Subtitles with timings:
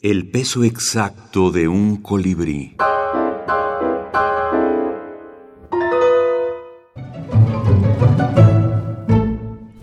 [0.00, 2.76] El peso exacto de un colibrí.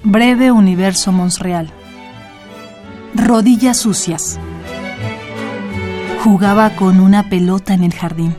[0.06, 1.70] Breve universo Monsreal.
[3.14, 4.40] Rodillas sucias.
[6.24, 8.38] Jugaba con una pelota en el jardín.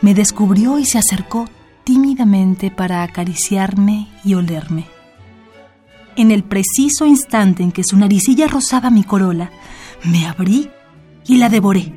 [0.00, 1.48] Me descubrió y se acercó
[1.82, 4.86] tímidamente para acariciarme y olerme.
[6.14, 9.50] En el preciso instante en que su naricilla rozaba mi corola,
[10.04, 10.70] me abrí
[11.26, 11.92] y la devoré.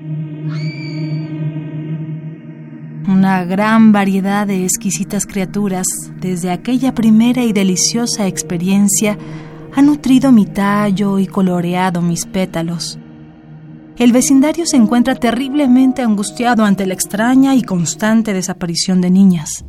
[3.08, 5.86] Una gran variedad de exquisitas criaturas,
[6.20, 9.18] desde aquella primera y deliciosa experiencia,
[9.74, 13.00] ha nutrido mi tallo y coloreado mis pétalos.
[13.98, 19.66] El vecindario se encuentra terriblemente angustiado ante la extraña y constante desaparición de niñas.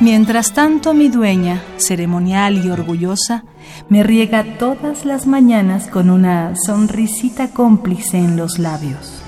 [0.00, 3.44] Mientras tanto, mi dueña, ceremonial y orgullosa,
[3.90, 9.22] me riega todas las mañanas con una sonrisita cómplice en los labios.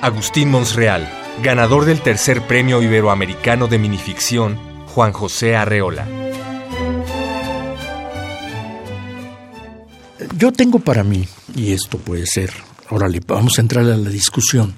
[0.00, 1.08] Agustín Monsreal,
[1.44, 6.08] ganador del tercer premio iberoamericano de minificción, Juan José Arreola.
[10.36, 12.50] Yo tengo para mí, y esto puede ser,
[12.90, 14.74] órale, vamos a entrar a la discusión,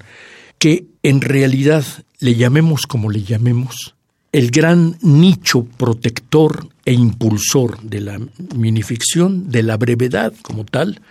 [0.59, 1.85] que en realidad
[2.19, 3.95] le llamemos como le llamemos,
[4.31, 8.19] el gran nicho protector e impulsor de la
[8.55, 11.01] minificción, de la brevedad como tal,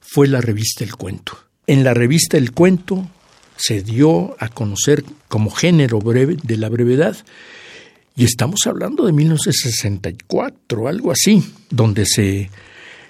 [0.00, 1.38] fue la revista El Cuento.
[1.66, 3.08] En la revista El Cuento
[3.56, 7.16] se dio a conocer como género breve de la brevedad
[8.16, 12.50] y estamos hablando de 1964, algo así, donde se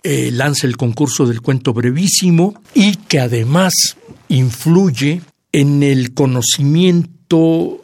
[0.03, 3.73] eh, lanza el concurso del cuento brevísimo y que además
[4.29, 7.83] influye en el conocimiento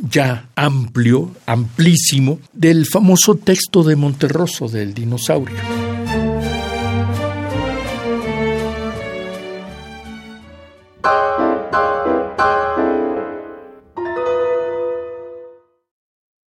[0.00, 5.77] ya amplio, amplísimo, del famoso texto de Monterroso del dinosaurio.